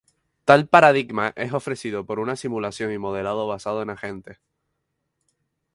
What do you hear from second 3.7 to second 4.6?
en agente.